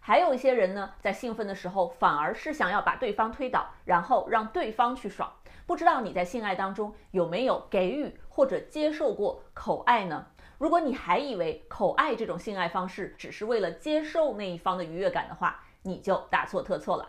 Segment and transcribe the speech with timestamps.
[0.00, 5.30] 还有一些人呢，在兴奋的时候，反而是想要把对方推倒，然后让对方去爽。
[5.66, 10.26] 不知道你在性爱当中有没有给予或者接受过口爱呢？
[10.56, 17.08] 如果你还以为口爱这种性爱方式只是为了接受那一方的愉悦感的话，你就大错特错了。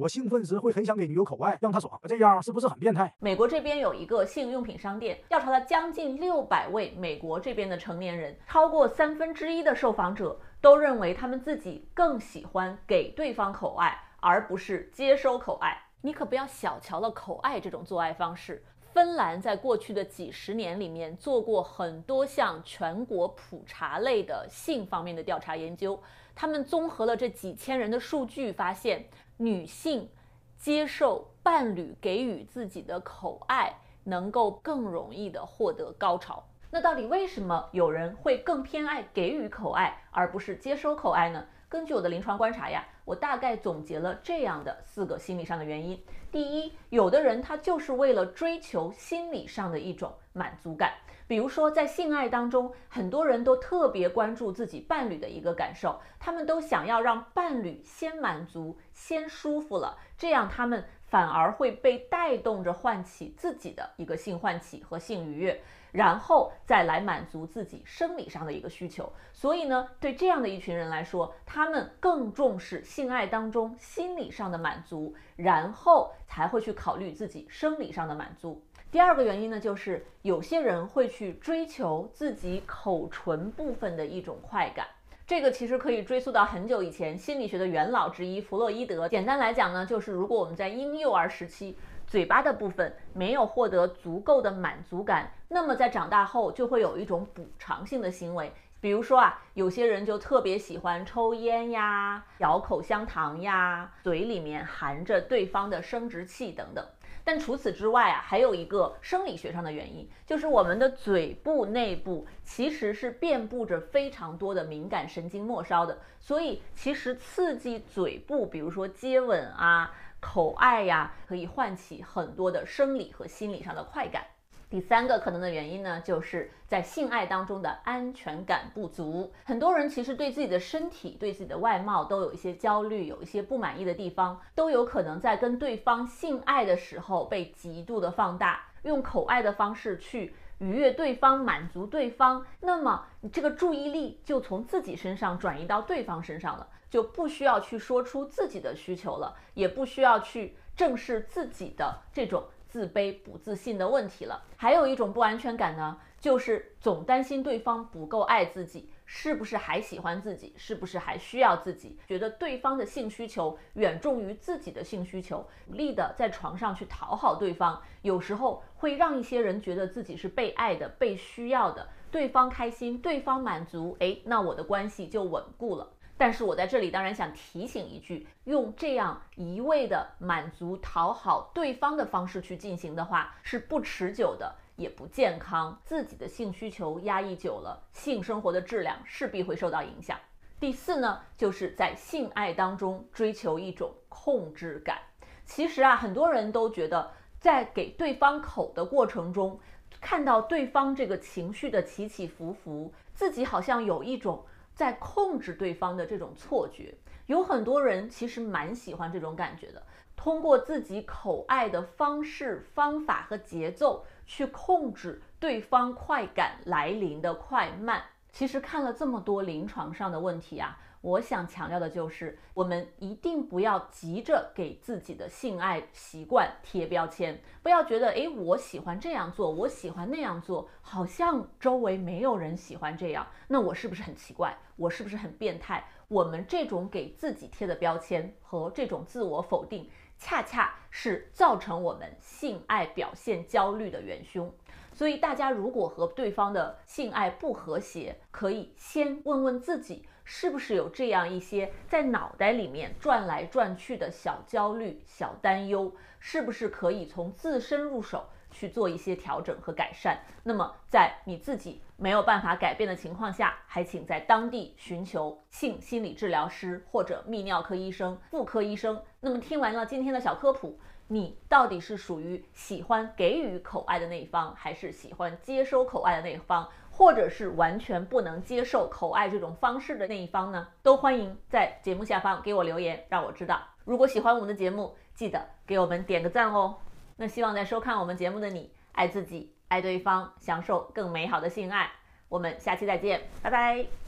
[0.00, 3.14] 我兴奋时会很想给女友口爱，让她爽，这样是不是很变态？
[3.20, 15.80] 美国这边有一个性用品商店，调查了将近六百位美国这边的成年人，超过三分之一的受访者都认为他们自己更喜欢给对方口爱，而不是接收口爱。
[16.00, 18.64] 你可不要小瞧了口爱这种做爱方式。
[18.92, 26.00] 芬兰在过去的几十年里面做过很多项全国普查类的性方面的调查研究，
[26.34, 29.06] 他们综合了这几千人的数据，发现。
[29.36, 30.08] 女性
[30.56, 36.46] 接受伴侣给予自己的口爱，能够更容易的获得高潮。
[36.70, 41.44] 那到底为什么有人会更偏爱给予口爱，而不是接收口爱呢？
[41.68, 46.00] 根据我的临床观察呀，我大概总结了这样的四个心理上的原因。
[46.30, 50.92] 第一，有的人他就是为了追求心理上的一种满足感。
[51.26, 69.10] 比如说，在性爱当中，很多人都特别关注自己伴侣的一个感受，他们都想要让伴侣先满足、先舒服了，这样他们反而会被带动着唤起自己的一个性唤起和性愉悦，然后再来满足自己生理上的一个需求。
[69.32, 78.62] 所以呢，对这样的一群人来说，他们更重视性爱当中心理上的满足，然后才会去考虑自己生理上的满足。
[78.94, 84.86] 第二个原因呢，就是有些人会去追求自己口唇部分的一种快感，
[85.26, 89.08] 这个其实可以追溯到很久以前，心理学的元老之一弗洛伊德。
[89.08, 91.76] 简单来讲呢，就是如果我们在婴幼儿时期
[92.06, 106.86] 嘴巴的部分没有获得足够的满足感，那么在长大后就会有一种补偿性的行为，比如说啊，有些人就特别喜欢抽烟呀、咬口香糖呀、嘴里面含着对方的生殖器等等。
[107.24, 119.90] 但除此之外啊，还有一个生理学上的原因，就是我们的嘴部内部其实是遍布着非常多的敏感神经末梢的，所以其实刺激嘴部，比如说接吻啊、
[120.20, 124.26] 口爱呀，可以唤起很多的生理和心理上的快感。
[124.74, 129.32] 第三个可能的原因呢，就是在性爱当中的安全感不足。
[129.44, 142.44] 很多人其实对自己的身体、对自己的外貌都有一些焦虑，有一些不满意的地方，都有可能在跟对方性爱的时候被极度的放大，用口爱的方式去愉悦对方、满足对方。
[142.58, 152.42] 那么你这个注意力就从自己身上转移到对方身上了，就不需要去说出自己的需求了，也不需要去正视自己的这种。
[152.74, 175.92] 自卑不自信的问题了，还有一种不安全感呢，就是总担心对方不够爱自己，是不是还喜欢自己，是不是还需要自己，觉得对方的性需求远重于自己的性需求，努力的在床上去讨好对方，有时候会让一些人觉得自己是被爱的、被需要的，对方开心，对方满足，诶，那我的关系就稳固了。
[176.24, 185.78] 但是我在这里当然想提醒一句，用这样一味的满足讨好对方的方式去进行的话，是不持久的，也不健康。
[185.84, 190.18] 自己的性需求压抑久了，性生活的质量势必会受到影响。
[190.58, 194.96] 第四呢，就是在性爱当中追求一种控制感。
[195.44, 199.60] 其实啊，很多人都觉得在给对方口的过程中，
[200.00, 204.42] 看到对方这个情绪的起起伏伏，自己好像有一种。
[204.74, 206.94] 在控制对方的这种错觉，
[207.26, 209.82] 有很多人其实蛮喜欢这种感觉的。
[210.16, 218.02] 通过自己口爱的方式、方法和节奏去控制对方快感来临的快慢。
[218.34, 220.76] 其实看了这么多临床上的问题啊。
[221.00, 234.56] 我想强调的就是，我们一定不要急着给自己的性爱习惯贴标签，不要觉得，诶，我喜欢这样做，我喜欢那样做，好像周围没有人喜欢这样，那我是不是很奇怪？
[234.76, 235.84] 我是不是很变态？
[236.08, 244.50] 我们这种给自己贴的标签和这种自我否定，恰恰是造成我们性爱表现焦虑的元凶。
[244.94, 250.06] 所以，大家如果和对方的性爱不和谐，可以先问问自己。
[250.26, 255.92] 是不是有这样一些在脑袋里面转来转去的小焦虑、小担忧？
[256.18, 260.18] 是不是可以从自身入手去做一些调整和改善？
[260.42, 268.98] 那么在你自己没有办法改变的情况下，还请在当地寻求性心理治疗师或者泌尿科医生、妇科医生。
[269.20, 270.78] 那么听完了今天的小科普。
[271.06, 280.66] 你到底是属于喜欢给予口爱的那一方，还是喜欢接收口爱的那一方，或者是完全不能接受口爱这种方式的那一方呢？
[280.82, 283.60] 都欢迎在节目下方给我留言，让我知道。
[283.84, 286.76] 如果喜欢我们的节目，记得给我们点个赞哦。
[287.16, 291.90] 那希望在收看我们节目的你，爱自己，爱对方，享受更美好的性爱。
[292.28, 294.04] 我们下期再见，拜拜。